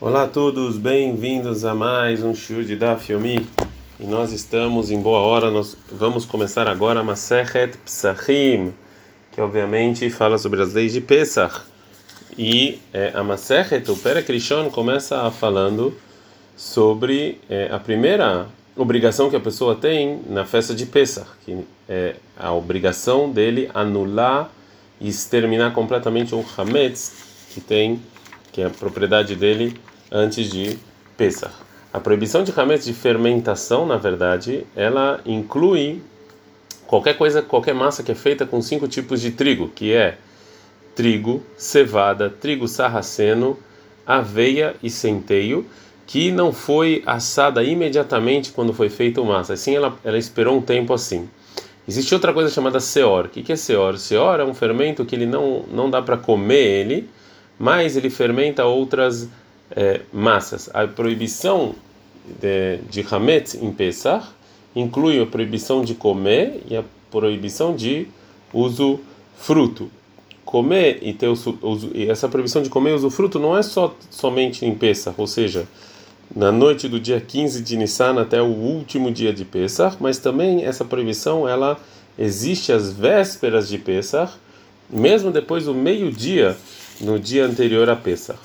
[0.00, 3.46] Olá a todos, bem-vindos a mais um show de Daf Yomi.
[4.00, 8.74] E nós estamos em boa hora, nós vamos começar agora a Masechet Psachim,
[9.30, 11.60] que obviamente fala sobre as leis de Pesach.
[12.36, 15.96] E é, a Masechet, o Pere Krishon, começa falando
[16.56, 22.16] sobre é, a primeira obrigação que a pessoa tem na festa de Pesach, que é
[22.36, 24.50] a obrigação dele anular
[25.00, 27.12] e exterminar completamente o Hametz,
[27.50, 28.02] que tem,
[28.54, 29.76] que é a propriedade dele
[30.12, 30.78] antes de
[31.16, 31.52] Pesach.
[31.92, 36.00] A proibição de Hametz de fermentação, na verdade, ela inclui
[36.86, 40.18] qualquer coisa, qualquer massa que é feita com cinco tipos de trigo, que é
[40.94, 43.58] trigo, cevada, trigo sarraceno,
[44.06, 45.66] aveia e centeio,
[46.06, 50.62] que não foi assada imediatamente quando foi feita o massa, assim ela, ela esperou um
[50.62, 51.28] tempo assim.
[51.88, 53.26] Existe outra coisa chamada seor.
[53.26, 53.98] O que é seor?
[53.98, 57.10] Seor é um fermento que ele não, não dá para comer ele,
[57.58, 59.28] mas ele fermenta outras
[59.70, 60.68] é, massas.
[60.72, 61.74] A proibição
[62.40, 64.26] de, de Hametz em Pesach
[64.74, 68.08] inclui a proibição de comer e a proibição de
[68.52, 69.00] uso
[69.36, 69.90] fruto.
[70.44, 73.62] Comer e ter uso, uso, e essa proibição de comer e uso fruto não é
[73.62, 75.66] só somente em Pesach, ou seja,
[76.34, 80.64] na noite do dia 15 de Nissan até o último dia de Pesach, mas também
[80.64, 81.78] essa proibição ela
[82.18, 84.32] existe às vésperas de Pesach,
[84.88, 86.56] mesmo depois do meio-dia
[87.00, 88.38] no dia anterior a Pesach.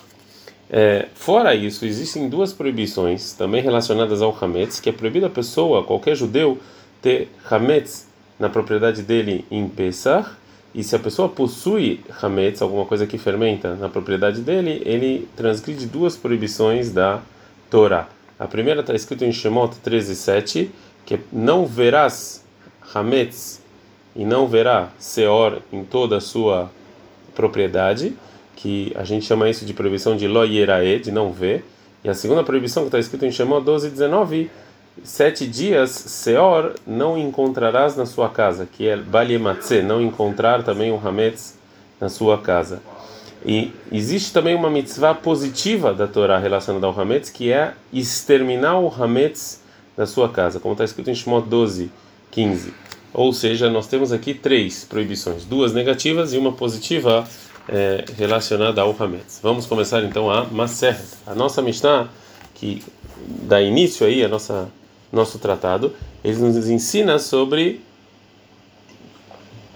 [0.70, 5.84] É, fora isso, existem duas proibições também relacionadas ao Hametz, que é proibido a pessoa,
[5.84, 6.60] qualquer judeu,
[7.02, 8.08] ter Hametz
[8.40, 10.30] na propriedade dele em Pesach,
[10.74, 15.88] e se a pessoa possui Hametz, alguma coisa que fermenta na propriedade dele, ele transgride
[15.88, 17.22] duas proibições da
[17.70, 18.08] Torá.
[18.38, 20.70] A primeira está escrito em Shemot 13:7,
[21.06, 22.46] que é, não verás
[22.94, 23.62] Hametz
[24.16, 26.72] e não verá Seor em toda a sua
[27.36, 28.16] propriedade,
[28.62, 31.64] que a gente chama isso de proibição de lo yerae, de não ver.
[32.04, 34.50] E a segunda proibição que está escrito em Shemot 12:19,
[35.02, 41.00] sete dias Seor não encontrarás na sua casa, que é Baliematze, não encontrar também o
[41.02, 41.58] Hametz
[42.02, 42.82] na sua casa.
[43.46, 48.94] E existe também uma mitzvah positiva da Torá relacionada ao Hametz, que é exterminar o
[48.94, 49.62] Hametz
[49.96, 51.90] da sua casa, como está escrito em Shemot 12,
[52.30, 52.74] 15.
[53.14, 57.26] Ou seja, nós temos aqui três proibições, duas negativas e uma positiva
[57.72, 59.40] é, relacionada ao Hametz.
[59.42, 61.00] Vamos começar então a Maseret.
[61.26, 62.10] A nossa Mishnah,
[62.56, 62.84] que
[63.44, 64.70] dá início aí a nossa
[65.12, 67.82] nosso tratado, ele nos ensina sobre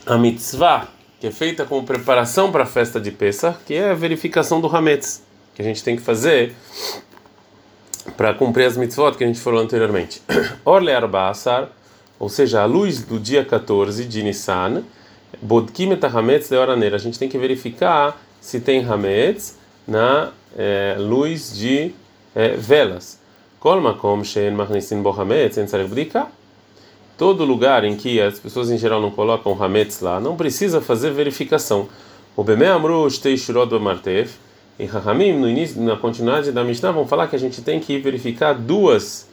[0.05, 0.87] a mitzvah
[1.19, 4.67] que é feita como preparação para a festa de Pesach, que é a verificação do
[4.67, 5.23] Hametz,
[5.55, 6.53] que a gente tem que fazer
[8.17, 10.21] para cumprir as mitzvot que a gente falou anteriormente.
[10.65, 11.69] Orle Arbasar,
[12.19, 14.83] ou seja, a luz do dia 14 de Nissan,
[15.41, 16.95] Bodkim et Hametz de Oraneira.
[16.95, 19.57] A gente tem que verificar se tem Hametz
[19.87, 21.91] na é, luz de
[22.35, 23.19] é, velas.
[23.59, 26.27] Kol makom she'en machnisin bo Hametz en tzarech bdika
[27.17, 31.11] todo lugar em que as pessoas em geral não colocam hametz lá, não precisa fazer
[31.11, 31.87] verificação.
[32.35, 34.35] O Beme Amru Shteishurod Martef
[34.79, 37.99] e Rahamim, no início, na continuidade da Mishnah, vão falar que a gente tem que
[37.99, 39.27] verificar duas,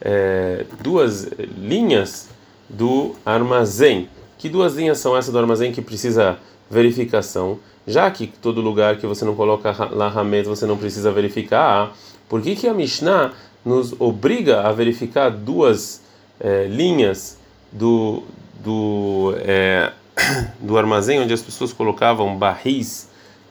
[0.00, 1.28] é, duas
[1.58, 2.28] linhas
[2.68, 4.08] do armazém.
[4.38, 6.38] Que duas linhas são essas do armazém que precisa
[6.70, 7.58] verificação?
[7.86, 11.94] Já que todo lugar que você não coloca lá hametz você não precisa verificar,
[12.28, 13.32] por que, que a Mishnah
[13.64, 16.02] nos obriga a verificar duas
[16.40, 17.38] é, linhas
[17.72, 18.22] do,
[18.62, 19.92] do, é,
[20.60, 23.08] do armazém onde as pessoas colocavam barris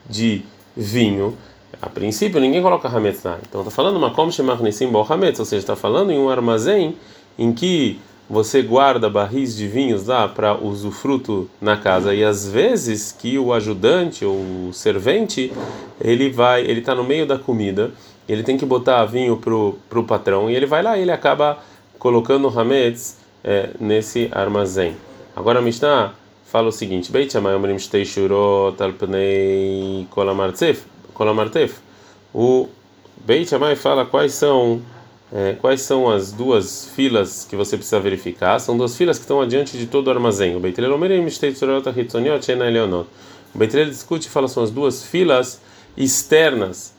[0.09, 0.44] de
[0.75, 1.38] vinho.
[1.81, 3.39] A princípio, ninguém coloca hametz lá.
[3.47, 6.95] Então, está falando uma shemarnisim bol hametz, ou seja, está falando em um armazém
[7.38, 13.11] em que você guarda barris de vinhos lá para usufruto na casa e às vezes
[13.11, 15.51] que o ajudante ou o servente
[16.00, 17.91] ele vai ele está no meio da comida
[18.28, 21.59] ele tem que botar vinho pro pro patrão e ele vai lá e ele acaba
[22.03, 24.97] colocando Hametz é, nesse armazém.
[25.35, 26.13] Agora a Mishnah
[26.45, 30.85] fala o seguinte: Beit Shammai Omrim Shtei Shurot Pnei Kolamartef.
[32.33, 32.67] O
[33.25, 34.81] Beit Shammai fala quais são
[35.33, 38.59] é, quais são as duas filas que você precisa verificar.
[38.59, 40.56] São duas filas que estão adiante de todo o armazém.
[40.56, 43.09] O Beit Omrim Shtei Shurot Hitzoniot Shena Eleonot.
[43.53, 45.59] O Beit discute e fala são as duas filas
[45.97, 46.94] externas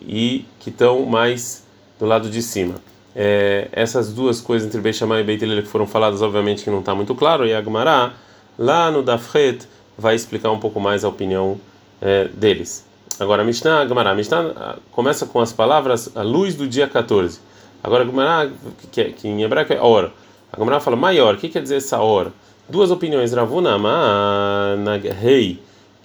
[0.00, 1.64] e que estão mais
[1.98, 2.76] do lado de cima
[3.14, 6.70] é, essas duas coisas entre Beit Shammai e Beit Hillel que foram faladas, obviamente que
[6.70, 8.14] não está muito claro, e a Gemara,
[8.58, 11.60] lá no Dafret, vai explicar um pouco mais a opinião
[12.00, 12.84] é, deles.
[13.20, 16.66] Agora, a Mishnah, a Gemara, a Mishnah ah, começa com as palavras a luz do
[16.66, 17.38] dia 14.
[17.82, 18.52] Agora, a Gemara,
[18.90, 20.12] que, que em hebraico é hora.
[20.52, 22.32] A Gemara fala maior, o que quer dizer essa hora?
[22.68, 25.60] Duas opiniões, Ravuna na rei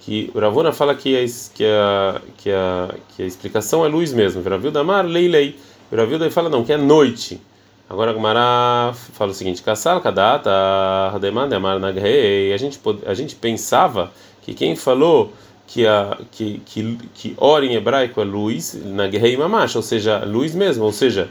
[0.08, 4.42] que Ravuna fala que a, que a, que a, que a explicação é luz mesmo.
[4.42, 5.58] Raviu Damar, lei, lei.
[5.94, 7.38] Raviu fala não, que é noite.
[7.90, 10.50] Agora a fala o seguinte: Kassal Kadata,
[11.14, 12.54] Hademar Demar Nagrei.
[12.54, 14.10] A gente, a gente pensava
[14.40, 15.30] que quem falou
[15.66, 20.54] que a que que, que hora em hebraico é luz, Nagrei Mamash, ou seja, luz
[20.54, 21.28] mesmo, ou seja,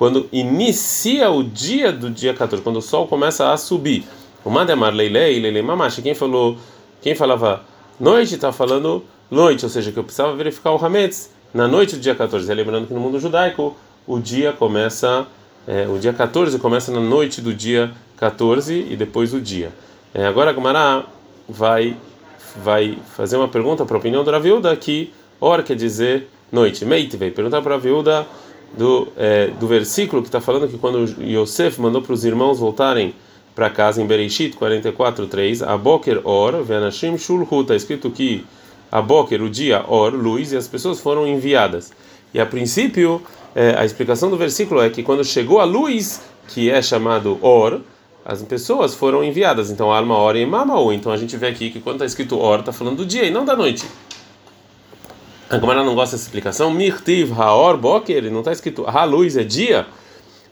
[0.00, 4.02] quando inicia o dia do dia 14, quando o sol começa a subir.
[4.42, 6.56] O Mademar Leilei, Leilei Mamash, quem falou,
[7.02, 7.62] quem falava
[8.00, 12.00] noite está falando noite, ou seja, que eu precisava verificar o Hametz na noite do
[12.00, 12.54] dia 14.
[12.54, 13.76] Lembrando que no mundo judaico
[14.06, 15.26] o dia começa,
[15.68, 19.70] é, o dia 14 começa na noite do dia 14 e depois o dia.
[20.14, 21.04] É, agora a Gumará
[21.46, 21.94] vai,
[22.56, 26.86] vai fazer uma pergunta para a opinião do Raviuda que hora quer dizer noite.
[26.86, 28.26] Meite veio perguntar para a Raviuda
[28.76, 33.14] do, é, do versículo que está falando que quando Yosef mandou para os irmãos voltarem
[33.54, 38.44] para casa em Bereshit 44:3, a Boker Or, Venashim Shulhu, está escrito que
[38.90, 41.92] a Boker, o dia Or, luz, e as pessoas foram enviadas.
[42.32, 43.22] E a princípio,
[43.54, 47.80] é, a explicação do versículo é que quando chegou a luz, que é chamado Or,
[48.24, 49.70] as pessoas foram enviadas.
[49.70, 50.92] Então, alma Or e Mamaú.
[50.92, 53.30] Então a gente vê aqui que quando está escrito Or, está falando do dia e
[53.30, 53.86] não da noite.
[55.50, 56.72] A Gamara não gosta dessa explicação.
[56.72, 59.86] Mirtiv Haor Boker, não está escrito Ha luz é dia.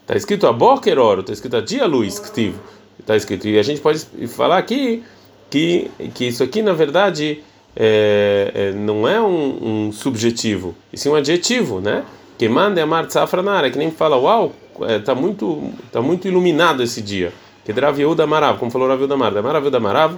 [0.03, 2.56] Está escrito a Boker Or, está escrito a dia luz, Ktiv
[2.99, 3.47] está escrito.
[3.47, 5.03] E a gente pode falar aqui
[5.49, 7.43] que, que isso aqui, na verdade,
[7.77, 12.05] é, é, não é um, um, subjetivo, e sim um adjetivo, né?
[12.37, 14.53] Que manda amar safranara, que nem fala, uau,
[14.99, 17.33] está é, muito, tá muito iluminado esse dia.
[17.65, 20.17] Que da Marav, como falou Raviu da Marav, Maraviu da Marav,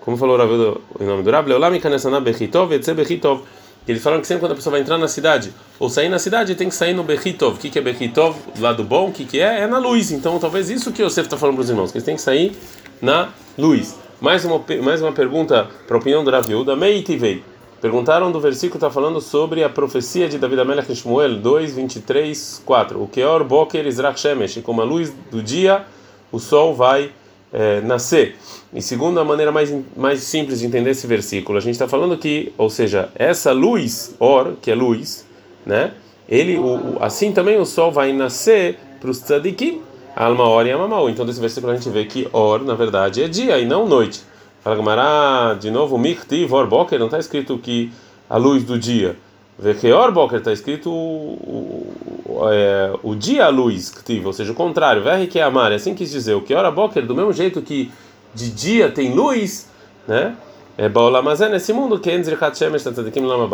[0.00, 3.42] como falou Raviu em nome do Rav, Leolam Ikanesana Bechitov, Etze Bechitov.
[3.86, 6.54] Eles falam que sempre quando a pessoa vai entrar na cidade ou sair na cidade,
[6.54, 7.56] tem que sair no Bechitov.
[7.56, 8.36] O que, que é Bechitov?
[8.54, 9.60] Do lado bom, o que, que é?
[9.60, 10.12] É na luz.
[10.12, 12.56] Então, talvez isso que Yosef está falando para os irmãos, que eles têm que sair
[13.00, 13.96] na luz.
[14.20, 16.76] Mais uma, mais uma pergunta para a opinião do Raviuda.
[16.76, 17.42] Meitivei.
[17.80, 23.02] Perguntaram do versículo está falando sobre a profecia de David Amelech Shmuel 2, 23, 4.
[23.02, 24.60] O Keor Boker Izrach Shemesh.
[24.62, 25.84] Como a luz do dia,
[26.30, 27.10] o sol vai
[27.52, 28.36] é, nascer.
[28.72, 32.16] E segundo a maneira mais, mais simples de entender esse versículo, a gente está falando
[32.16, 35.26] que, ou seja, essa luz, or, que é luz,
[35.66, 35.92] né?
[36.28, 39.82] Ele, o, assim também o sol vai nascer para os tzadikim,
[40.16, 43.28] alma or e alma Então desse versículo a gente vê que or, na verdade, é
[43.28, 44.22] dia e não noite.
[44.62, 47.90] Fala Gamará, de novo, miktiv or boker, não está escrito que
[48.30, 49.16] a luz do dia.
[49.62, 51.94] Vecheor boker está escrito o,
[52.26, 53.94] o, é, o dia luz,
[54.24, 55.04] ou seja, o contrário.
[55.04, 56.34] Verre que é amar, assim quis dizer.
[56.34, 57.92] O que hora boker, do mesmo jeito que
[58.34, 59.68] de dia tem luz,
[60.06, 60.34] né?
[60.76, 62.10] É Baolamazé nesse mundo que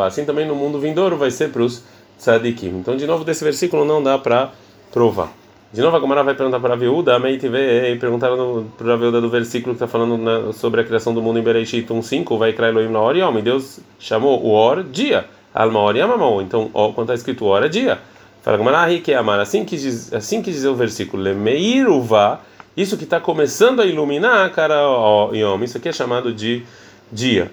[0.06, 1.82] assim também no mundo vindouro vai ser para os
[2.18, 2.68] tzadikim.
[2.68, 4.52] Então, de novo, desse versículo não dá para
[4.90, 5.30] provar.
[5.70, 8.96] De novo, a Gamara vai perguntar para a Viúda, a Meitve, e perguntaram para a
[8.96, 12.38] Viúda do versículo que está falando na, sobre a criação do mundo em Bereshit 1.5,
[12.38, 13.42] vai criar Elohim na hora e homem.
[13.42, 15.26] Deus chamou o Or dia,
[15.62, 16.42] Alma hora e.
[16.42, 17.98] Então, ó, quando está escrito hora dia.
[18.42, 19.40] Fala Gamara, que é amar.
[19.40, 22.40] Assim que diz, assim que diz o versículo, Lemeiruva
[22.78, 25.32] isso que está começando a iluminar, cara, ó,
[25.64, 26.62] isso aqui é chamado de
[27.10, 27.50] dia.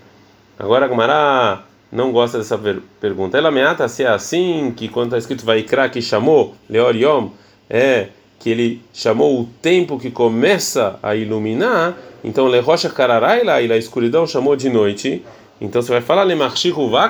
[0.60, 2.60] Agora a Gumara não gosta dessa
[3.02, 3.36] pergunta.
[3.36, 7.30] Ela meata se é assim, que quando está escrito vai que chamou, Leor Yom,
[7.68, 13.78] é que ele chamou o tempo que começa a iluminar, então Lerocha Kararaila, e a
[13.78, 15.24] escuridão chamou de noite.
[15.60, 16.26] Então você vai falar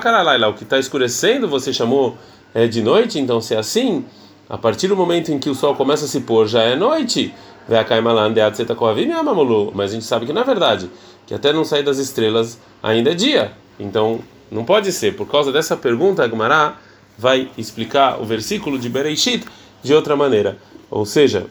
[0.00, 2.16] Kararaila, o que está escurecendo você chamou
[2.54, 4.04] é, de noite, então se é assim,
[4.48, 7.34] a partir do momento em que o sol começa a se pôr já é noite.
[9.74, 10.88] Mas a gente sabe que é verdade,
[11.26, 13.52] que até não sair das estrelas ainda é dia.
[13.78, 14.20] Então
[14.50, 15.16] não pode ser.
[15.16, 16.76] Por causa dessa pergunta, Agmará
[17.18, 19.44] vai explicar o versículo de Bereishit
[19.82, 20.56] de outra maneira.
[20.90, 21.46] Ou seja,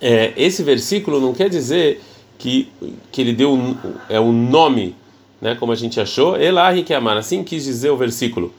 [0.00, 2.00] é, esse versículo não quer dizer
[2.38, 2.72] que,
[3.10, 3.76] que ele deu
[4.08, 4.96] é um nome,
[5.42, 6.40] né, como a gente achou.
[6.40, 8.54] Elahi que amar, assim quis dizer o versículo.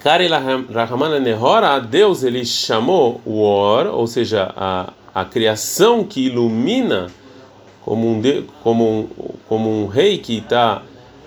[0.00, 7.08] Kari Rahman Nehora, Deus ele chamou o Or, ou seja, a a criação que ilumina
[7.82, 9.08] como um, de, como um,
[9.48, 10.82] como um rei que está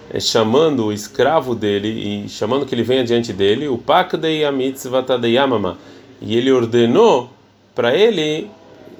[0.10, 1.90] é, chamando o escravo dele
[2.26, 5.78] e chamando que ele venha diante dele, o Pakdei Amitzvatadeyamama,
[6.22, 7.30] e ele ordenou
[7.76, 8.50] para ele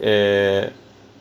[0.02, 0.70] é,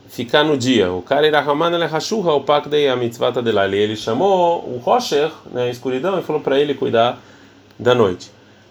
[0.08, 0.92] ficar no dia.
[0.92, 6.40] O Karirahman Hashuha, o Pakdei Amitzvatadelaili, ele chamou o Rosher, né, a escuridão, e falou
[6.40, 7.18] para ele cuidar
[7.78, 8.30] da noite.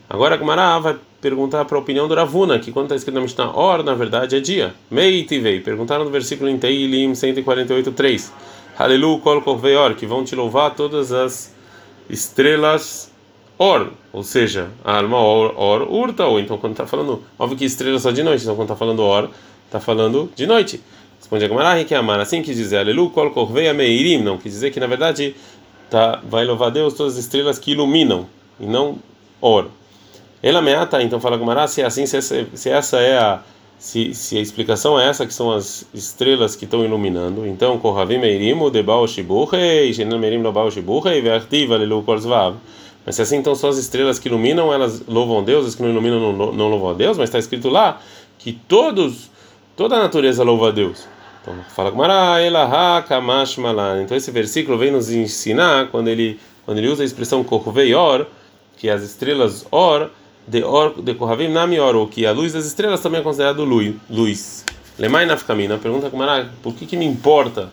[0.09, 3.21] Agora a Gumara vai perguntar para a opinião do Ravuna, que quando está escrito na
[3.21, 4.73] Mishnah, hora, na verdade é dia.
[4.91, 5.59] Meitivei.
[5.59, 8.29] Perguntaram no versículo em Teilim 148.3.
[8.77, 11.53] Halelu kol korveior, que vão te louvar todas as
[12.09, 13.11] estrelas
[13.57, 17.65] or, ou seja, a alma or, or urta, ou então quando está falando, óbvio que
[17.65, 19.29] estrela só de noite, então quando está falando or,
[19.65, 20.81] está falando de noite.
[21.33, 24.51] Responde a Gamara, que é amar, assim quis dizer, Halelu kol korveia meirim, não quis
[24.51, 25.35] dizer que na verdade
[25.89, 28.27] tá, vai louvar Deus todas as estrelas que iluminam
[28.59, 28.99] e não
[29.41, 29.65] or.
[30.43, 33.41] Ela meata, então fala Gumará, se é assim, se essa, se essa é a
[33.79, 38.19] se, se a explicação é essa que são as estrelas que estão iluminando, então Kohavim
[38.19, 42.57] Meirimu Debal Shibuchei, Shenan Meirim Lobal Shibuchei, Vertiva Lelu Korzvav.
[43.03, 45.89] Mas se assim então são as estrelas que iluminam, elas louvam Deus, as que não
[45.89, 47.99] iluminam não, não louvam a Deus, mas está escrito lá
[48.37, 49.31] que todos,
[49.75, 51.11] toda a natureza louva a Deus.
[51.43, 51.91] Então fala
[53.57, 54.01] Malan.
[54.01, 58.25] Então esse versículo vem nos ensinar quando ele quando ele usa a expressão Kochveior,
[58.77, 60.09] que as estrelas or
[60.47, 64.63] de or de Kohavim Nami or, que a luz das estrelas também é considerado luz.
[64.97, 67.69] Lemai Nafkamina pergunta Gumara, por que que me importa?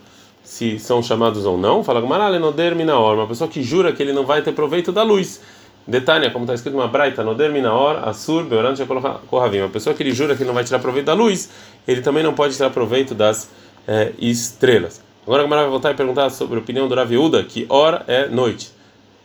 [0.51, 2.01] se são chamados ou não, fala
[2.37, 5.39] Noder Minaor, uma pessoa que jura que ele não vai ter proveito da luz.
[5.87, 8.73] Detalhe, como está escrito uma braita, Noder Minaor, Asur, Beoran,
[9.27, 9.59] Kohavim.
[9.59, 11.49] Uma pessoa que ele jura que ele não vai tirar proveito da luz,
[11.87, 13.49] ele também não pode tirar proveito das
[13.87, 15.01] é, estrelas.
[15.23, 18.27] Agora a Gamara vai voltar e perguntar sobre a opinião do Raviuda, que hora é
[18.27, 18.71] noite.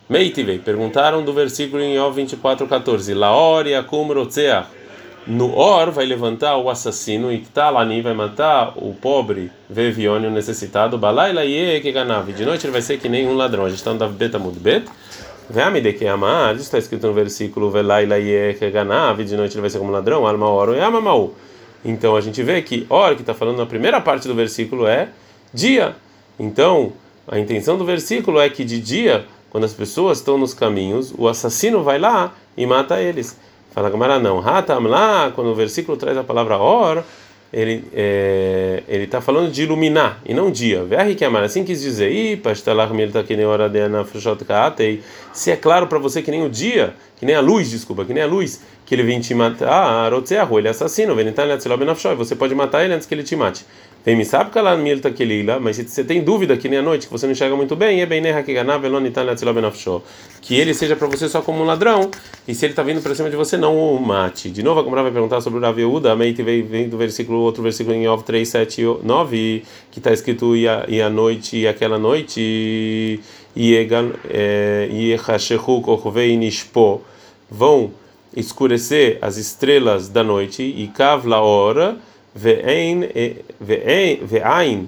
[0.09, 4.67] Meitivei, perguntaram do versículo em Ov 24:14, Laor Yakum Rotzeach.
[5.27, 10.97] No Or vai levantar o assassino e Talani vai matar o pobre Vevione, o necessitado.
[10.97, 11.81] Balaila Ye.
[12.33, 13.65] De noite ele vai ser que nem um ladrão.
[13.65, 14.85] A gente está no Dav Beta Mudbet.
[15.49, 16.05] Veamide que.
[16.05, 18.53] Isso está escrito no versículo Velaila Ye.
[18.53, 20.25] De noite ele vai ser como ladrão.
[20.25, 21.33] Alma Or e Amamau.
[21.83, 25.09] Então a gente vê que Or, que está falando na primeira parte do versículo, é
[25.53, 25.95] dia.
[26.39, 26.93] Então
[27.27, 31.27] a intenção do versículo é que de dia, quando as pessoas estão nos caminhos, o
[31.27, 33.37] assassino vai lá e mata eles.
[33.71, 34.39] Fala Gamara não.
[34.39, 37.03] Hatam lá, quando o versículo traz a palavra or,
[37.51, 40.83] ele é, ele está falando de iluminar e não dia.
[40.83, 42.11] Verre que amar assim quis dizer.
[45.33, 48.13] Se é claro para você que nem o dia, que nem a luz, desculpa, que
[48.13, 51.15] nem a luz, que ele vem te matar, ele é assassino,
[52.17, 53.65] você pode matar ele antes que ele te mate.
[54.07, 56.81] Vem me sabe que ela milta quelila, mas se você tem dúvida que nem a
[56.81, 58.21] noite, que você não enxerga muito bem, é bem
[60.41, 62.09] que ele seja para você só como um ladrão,
[62.47, 64.49] e se ele está vindo para cima de você, não o mate.
[64.49, 67.61] De novo, a Gamara vai perguntar sobre o Raveuda, a Meite vem, do versículo, outro
[67.61, 71.67] versículo em Ov 3, 7 9, que está escrito e a, e a noite, e
[71.67, 73.19] aquela noite,
[73.53, 75.17] e
[75.83, 77.01] Kochvei Nishpo,
[77.51, 77.91] vão
[78.33, 81.97] escurecer as estrelas da noite, e Kavla hora
[82.37, 83.09] ve'ein
[83.59, 84.87] ve'ain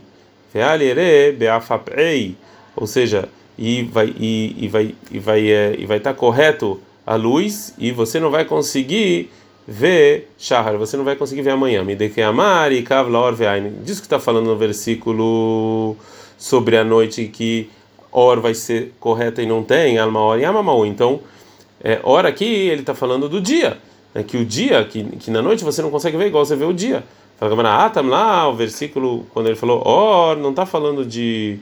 [0.53, 2.35] ve'alere be'afapei,
[2.75, 3.27] ou seja,
[3.57, 7.73] e vai e, e vai e vai é, e vai estar tá correto a luz
[7.77, 9.31] e você não vai conseguir
[9.67, 11.83] ver shahar, você não vai conseguir ver amanhã.
[11.83, 13.73] Me que amar e kavla or ve'ain.
[13.83, 15.95] Diz que está falando no versículo
[16.37, 17.69] sobre a noite que
[18.11, 20.85] or vai ser correta e não tem alma or e amamau.
[20.85, 21.19] Então,
[21.83, 23.77] é, aqui ele está falando do dia,
[24.13, 26.65] é que o dia que, que na noite você não consegue ver igual você vê
[26.65, 27.03] o dia.
[27.39, 31.57] Fala ah, lá o versículo quando ele falou or, não está falando de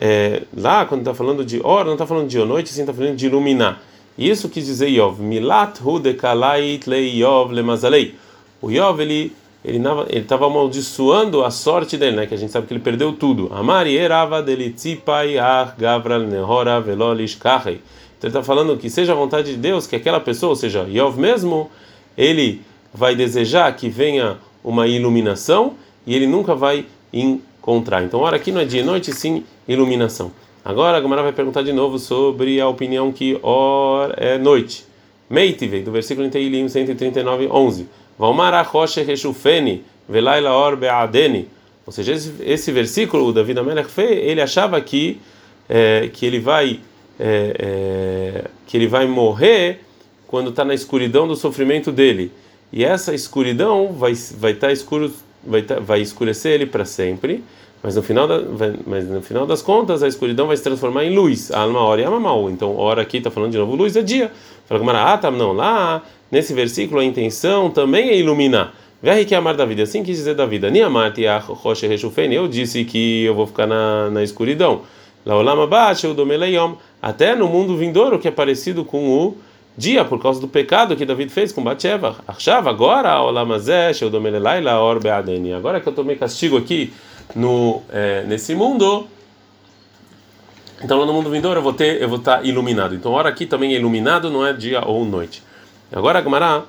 [0.00, 3.16] é, lá quando está falando de or, não está falando de noite, sim está falando
[3.16, 3.82] de iluminar.
[4.16, 8.14] Isso quis dizer Yov, milat hu dekalait le Yov lemazalei.
[8.62, 9.32] O Yov ele
[9.64, 12.26] ele estava amaldiçoando a sorte dele, né?
[12.26, 13.50] Que a gente sabe que ele perdeu tudo.
[13.52, 17.80] Amari erava delitzipai ar gavral nehora velolish kahei.
[18.16, 20.86] Então ele está falando que seja a vontade de Deus que aquela pessoa, ou seja,
[20.88, 21.68] Yov mesmo,
[22.16, 22.62] ele
[22.94, 25.74] vai desejar que venha uma iluminação
[26.06, 28.02] e ele nunca vai encontrar.
[28.02, 30.32] Então, ora aqui não é dia e noite, sim iluminação.
[30.64, 34.84] Agora a Gamara vai perguntar de novo sobre a opinião que or é noite.
[35.28, 37.88] Meitive, do versículo em Teilim 139, 11.
[38.18, 41.48] Valmara roche rechufeni, velaila or beadeni.
[41.86, 45.20] Ou seja, esse, esse versículo, o David Amelech fez, ele achava que,
[45.68, 46.80] é, que ele vai
[47.18, 49.80] é, é, que ele vai morrer
[50.26, 52.32] quando está na escuridão do sofrimento dele
[52.72, 55.12] e essa escuridão vai vai estar tá escuro
[55.44, 57.42] vai tá, vai escurecer ele para sempre
[57.82, 61.04] mas no final da, vai, mas no final das contas a escuridão vai se transformar
[61.04, 61.50] em luz.
[61.50, 62.50] Alma hora e a mal.
[62.50, 64.30] Então hora aqui está falando de novo luz é dia.
[64.66, 68.74] Fala como ah tá não lá nesse versículo a intenção também é iluminar.
[69.02, 70.70] Verre que amar da vida, assim quis dizer da vida.
[70.70, 74.82] Niamati a rocha rechufene, eu disse que eu vou ficar na, na escuridão.
[75.24, 79.36] Laolama bate, o domeleiom, até no mundo vindouro que é parecido com o
[79.76, 82.16] dia por causa do pecado que David fez com Batsheva.
[82.26, 83.20] Achava agora
[85.56, 86.92] Agora que eu tomei castigo aqui
[87.34, 89.06] no é, nesse mundo,
[90.82, 92.94] então no mundo vindouro eu vou ter eu vou estar iluminado.
[92.94, 95.42] Então hora aqui também é iluminado, não é dia ou noite.
[95.92, 96.64] Agora a Gemara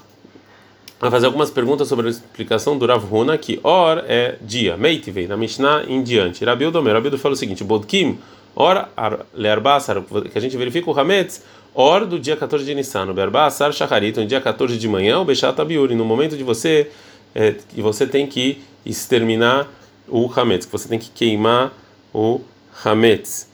[0.99, 5.27] vai fazer algumas perguntas sobre a explicação do Rav Huna, que or é dia, meitivei,
[5.27, 6.45] na Mishnah em diante.
[6.45, 8.19] Rabildo, Rabildo fala o seguinte, Bodkim,
[8.55, 8.85] or
[9.33, 11.43] learbasar, que a gente verifica o Hametz,
[11.73, 15.19] Or do dia 14 de Nissan, o Berba Asar Shacharit, no dia 14 de manhã,
[15.19, 16.89] o Bechat Abiuri, no momento de você,
[17.33, 19.67] é, que você tem que exterminar
[20.07, 21.71] o Hametz, que você tem que queimar
[22.13, 22.41] o
[22.83, 23.49] Hametz.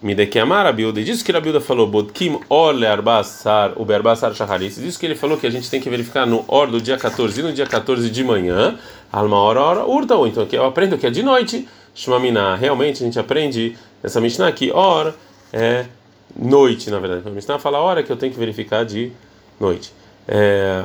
[0.00, 3.72] me de que amar a Biuda, e disso que a Biuda falou, Bodkim ole arbasar,
[3.76, 6.68] o berbasar shaharis, disso que ele falou que a gente tem que verificar no or
[6.68, 8.78] do dia 14 e no dia 14 de manhã,
[9.12, 13.02] alma hora, hora, urta, ou então aqui eu aprendo que é de noite, shmamina, realmente
[13.02, 15.14] a gente aprende nessa Mishnah que or
[15.52, 15.86] é
[16.34, 19.12] noite, na verdade, a Mishnah fala a hora que eu tenho que verificar de
[19.60, 19.92] noite.
[20.26, 20.82] É...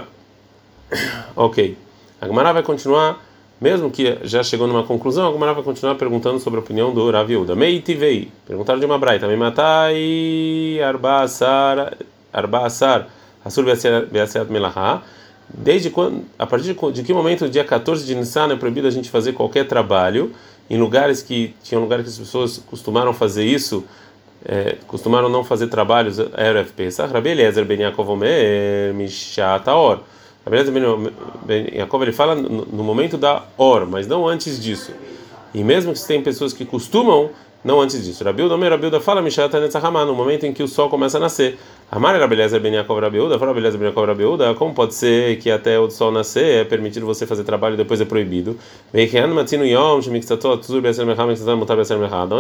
[1.36, 1.78] Ok,
[2.20, 3.22] a Gemara vai continuar
[3.62, 7.12] mesmo que já chegou numa conclusão, a Gemara vai continuar perguntando sobre a opinião do
[7.12, 7.56] Rav Yehuda.
[7.56, 11.96] Meitivei, perguntaram de uma braita, me matai arba asar,
[12.34, 13.08] arba asar,
[13.46, 15.04] asur beaseat melahá.
[15.48, 19.12] Desde quando, a partir de, que momento, dia 14 de Nissan, é proibido a gente
[19.12, 20.32] fazer qualquer trabalho
[20.68, 23.86] em lugares que tinham lugares que as pessoas costumaram fazer isso,
[24.46, 30.00] é, costumaram não fazer trabalhos, era Pesach, Rabi Eliezer ben Yaakov Omer, Mishat Aor.
[30.50, 30.72] Beleza?
[31.76, 34.92] Jacob ele fala no momento da hora, mas não antes disso.
[35.54, 37.30] E mesmo que tem pessoas que costumam,
[37.64, 38.24] não antes disso.
[38.24, 41.58] Rabiuda, Rabiuda fala, Mishata Netzahama, no momento em que o sol começa a nascer.
[41.92, 45.52] Amar era beleza ben Yaakov Rabiuda, fala beleza ben Yaakov Rabiuda, como pode ser que
[45.52, 48.58] até o sol nascer é permitido você fazer trabalho e depois é proibido?
[48.94, 49.12] Onde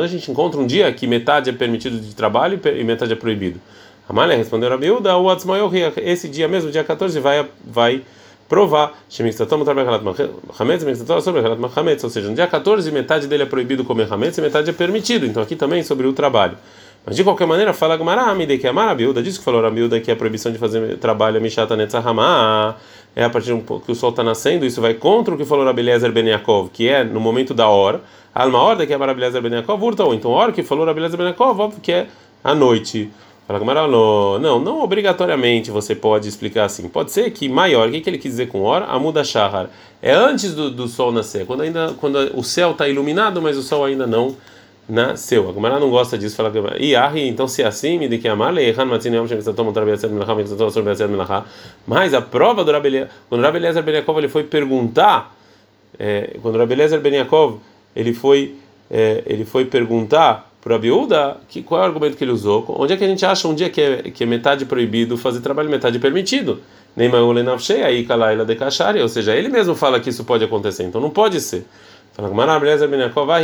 [0.04, 3.60] a gente encontra um dia que metade é permitido de trabalho e metade é proibido?
[4.08, 5.28] Amália respondeu a Biúda, o
[5.98, 8.02] esse dia mesmo, dia 14, vai, vai
[8.52, 8.92] provar.
[12.04, 15.26] Ou seja, no dia 14, metade dele é proibido comer hametz e metade é permitido.
[15.26, 16.58] Então aqui também sobre o trabalho.
[17.06, 20.12] Mas de qualquer maneira, fala Gumarami, que a Marabiúda, disse que falou a Biúda que
[20.12, 22.76] a proibição de fazer trabalho é Mishata Netzahama,
[23.16, 25.66] é a partir do que o sol está nascendo, isso vai contra o que falou
[25.66, 28.02] Rabeliezer Ben Yaakov, que é no momento da hora.
[28.36, 29.82] Alma hora que é Rabeliezer Ben Yaakov,
[30.14, 32.08] então a hora que falou Rabeliezer Ben Yaakov, óbvio que é
[32.44, 33.10] à noite.
[33.52, 36.88] Fala Gamara, não, não, obrigatoriamente você pode explicar assim.
[36.88, 38.86] Pode ser que maior, o que, que ele quis dizer com hora?
[38.86, 39.70] Amuda shahar.
[40.02, 43.62] É antes do, do sol nascer, quando ainda quando o céu está iluminado, mas o
[43.62, 44.38] sol ainda não
[44.88, 45.50] nasceu.
[45.50, 48.28] A Gamara não gosta disso, fala E aí, então se é assim, me de que
[48.30, 48.54] amar,
[51.86, 55.36] mas a prova do Rabeliezer, quando Rabeliezer Ben Yaakov ele foi perguntar,
[56.00, 57.60] é, quando Rabeliezer Ben Yaakov
[57.94, 58.56] ele foi,
[58.90, 62.66] é, ele foi perguntar para a Biúda, que qual é o argumento que ele usou?
[62.70, 65.42] Onde é que a gente acha um dia que é, que é metade proibido fazer
[65.42, 66.60] trabalho, metade permitido?
[67.84, 68.56] Aí kalaila de
[69.02, 71.66] ou seja, ele mesmo fala que isso pode acontecer, então não pode ser.
[72.14, 73.00] Fala com Marabeliezer Ben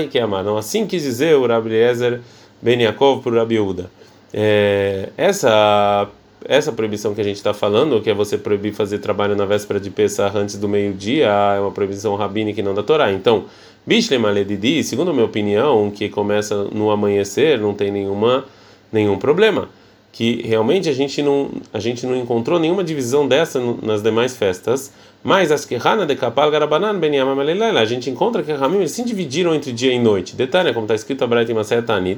[0.09, 0.43] que.
[0.43, 2.21] Não assim quis dizer o Rabeliezer
[2.61, 3.89] Ben Yaakov para o Rabiúda.
[4.33, 6.09] É, essa
[6.45, 9.79] essa proibição que a gente está falando, que é você proibir fazer trabalho na véspera
[9.79, 13.11] de Pesach antes do meio-dia, é uma proibição rabínica e não da Torá.
[13.11, 13.45] Então,
[13.87, 18.43] Bishlem Aledidi, segundo a minha opinião, que começa no amanhecer, não tem nenhuma,
[18.91, 19.69] nenhum problema.
[20.11, 24.91] Que realmente a gente não, a gente não encontrou nenhuma divisão dessa nas demais festas.
[25.23, 29.71] Mas as Kehana de Kapal Garabanan Ben a gente encontra que Ramim se dividiram entre
[29.71, 30.35] dia e noite.
[30.35, 32.17] Detalhe, como está escrito a Braita Sibur,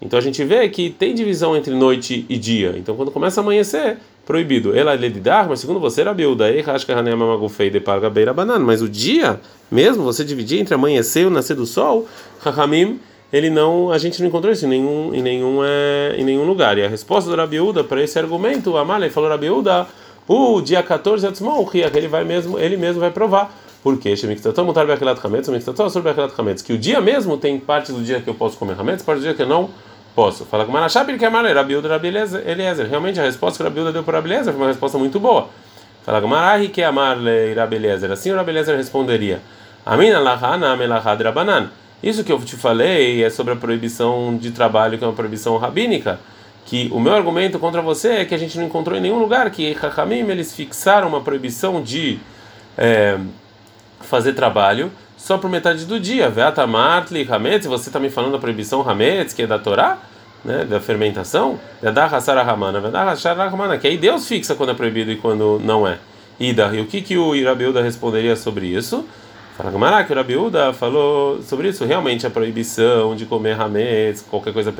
[0.00, 2.74] Então a gente vê que tem divisão entre noite e dia.
[2.76, 3.98] Então quando começa a amanhecer,
[4.30, 4.76] proibido.
[4.76, 6.48] Ela é dar, mas segundo você era biuda.
[8.60, 12.06] Mas o dia, mesmo você dividir entre amanhecer e o nascer do sol,
[12.40, 13.00] Rahamim,
[13.32, 16.78] ele não, a gente não encontrou isso em nenhum, em nenhum, é, em nenhum lugar.
[16.78, 19.86] E a resposta do Rabiúda para esse argumento, Amalek falou Rabiúda,
[20.28, 21.30] o dia 14 é
[21.98, 23.52] ele vai mesmo, ele mesmo vai provar.
[23.82, 24.14] Por quê?
[24.14, 29.22] Que o dia mesmo tem parte do dia que eu posso comer hametz, parte do
[29.22, 29.70] dia que eu não
[30.14, 30.44] Posso.
[30.44, 32.88] Fala com Marachá, que é Maré, Rabiuda, Eliezer.
[32.88, 35.48] Realmente a resposta que Rabiuda deu para Rabieliezer foi uma resposta muito boa.
[36.04, 37.18] Fala com Marahi, que é Amar,
[37.56, 38.10] Rabieliezer.
[38.10, 39.40] Assim o Rabieliezer responderia:
[39.84, 41.70] Amina lahana melahad rabanan.
[42.02, 45.56] Isso que eu te falei é sobre a proibição de trabalho, que é uma proibição
[45.58, 46.18] rabínica.
[46.64, 49.50] Que o meu argumento contra você é que a gente não encontrou em nenhum lugar
[49.50, 52.18] que Hakamim eles fixaram uma proibição de
[52.78, 53.18] é,
[54.00, 56.30] fazer trabalho só por metade do dia.
[56.30, 59.98] Veata matli hametz, você está me falando da proibição hametz, que é da Torá,
[60.44, 61.60] né, da fermentação?
[61.80, 65.60] Vedar hasara ramana, vedar hasara ramana, que aí Deus fixa quando é proibido e quando
[65.62, 65.98] não é.
[66.38, 69.06] Ida, e o que que o Irabiuda responderia sobre isso?
[69.58, 74.72] Fala que o Irabiuda falou sobre isso, realmente a proibição de comer hametz, qualquer coisa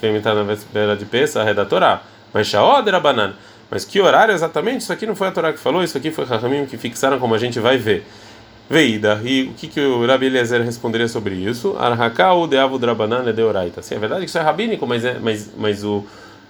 [0.00, 2.02] fermentada na véspera de Pesach é da Torá.
[2.34, 3.36] Mas shaod era banana.
[3.70, 4.80] Mas que horário exatamente?
[4.80, 7.36] Isso aqui não foi a Torá que falou, isso aqui foi Rahamim que fixaram, como
[7.36, 8.04] a gente vai ver.
[8.68, 9.20] Veida.
[9.24, 11.76] E o que, que o Rabi Eliezer responderia sobre isso?
[11.78, 13.80] Arhakau de Avu Drabanan de Oraita.
[13.80, 16.04] Sim, é verdade que isso é rabínico, mas, é, mas, mas o,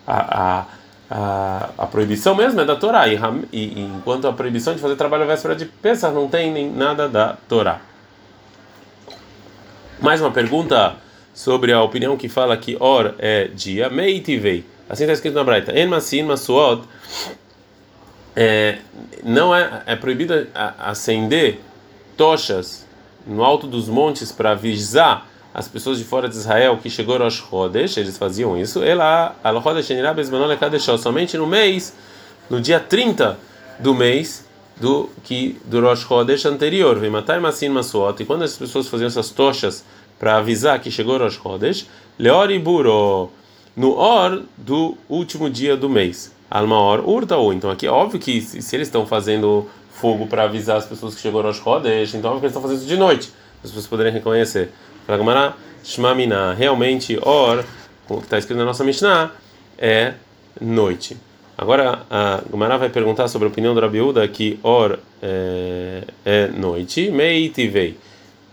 [0.07, 0.67] a, a,
[1.11, 3.07] a, a proibição mesmo é da Torá.
[3.07, 3.19] E,
[3.53, 7.07] e, enquanto a proibição de fazer trabalho à véspera de Pesach não tem nem nada
[7.07, 7.81] da Torá.
[10.01, 10.97] Mais uma pergunta
[11.35, 14.65] sobre a opinião que fala que or é dia, meitivei.
[14.89, 15.79] Assim está escrito na Braita.
[15.79, 16.83] En masin masuot.
[18.35, 18.79] É,
[19.23, 20.47] não é, é proibido
[20.79, 21.59] acender
[22.17, 22.87] tochas
[23.27, 27.43] no alto dos montes para avisar as pessoas de fora de Israel que chegou Rosh
[27.49, 28.83] Chodesh, eles faziam isso.
[28.83, 29.35] Ela,
[30.99, 31.95] somente no mês,
[32.51, 33.39] no dia 30
[33.79, 34.47] do mês
[34.79, 37.41] do que do Rosh Chodesh anterior, vem matar.
[37.41, 39.83] E quando as pessoas faziam essas tochas
[40.19, 41.87] para avisar que chegou Rosh Chodesh,
[42.19, 43.31] Leori Buro,
[43.75, 46.35] no Or do último dia do mês.
[46.51, 47.53] Alma Or Urtaú.
[47.53, 49.67] Então aqui é óbvio que se, se eles estão fazendo
[50.01, 52.87] fogo para avisar as pessoas que chegou Rosh Chodesh, então é eles estão fazendo isso
[52.87, 53.33] de noite.
[53.65, 54.71] As pessoas poderem reconhecer.
[55.07, 55.19] Fala
[55.83, 57.65] Shmamina, realmente Or,
[58.07, 59.31] como está escrito na nossa Mishnah,
[59.79, 60.15] é
[60.61, 61.17] noite.
[61.57, 67.11] Agora a Gamara vai perguntar sobre a opinião do Rabiúda que Or é, é noite,
[67.11, 67.97] Meitivei.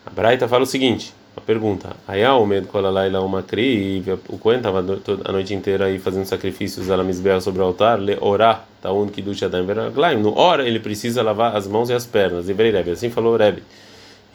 [0.06, 1.96] A Braita fala o seguinte: uma pergunta.
[2.08, 7.04] Ayal med kolalaila uma cri, o Cohen estava a noite inteira aí fazendo sacrifícios a
[7.04, 10.22] misbel sobre o altar, le orá, taun kidusha da veraglaim.
[10.22, 12.50] No hora ele precisa lavar as mãos e as pernas.
[12.50, 13.64] E Rebbe, assim falou Rebbe.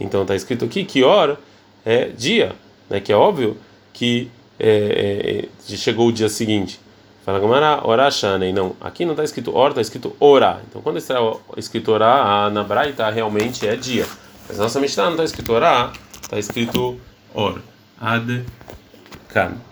[0.00, 1.38] Então está escrito aqui que hora
[1.86, 2.52] é dia,
[2.90, 3.00] né?
[3.00, 3.56] Que é óbvio
[3.92, 6.80] que é, é, chegou o dia seguinte.
[7.24, 8.52] Fala Gamara, orá shanei.
[8.52, 10.60] Não, aqui não está escrito hora, está escrito orá.
[10.68, 11.16] Então quando está
[11.56, 14.06] escrito orá, na Braita realmente é dia.
[14.48, 15.92] Mas nossa Mishnah não está escrito orá,
[16.28, 16.98] está escrito
[17.32, 17.62] or.
[18.00, 18.44] Ad
[19.32, 19.67] kan.